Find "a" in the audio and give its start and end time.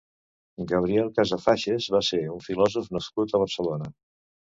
3.37-3.43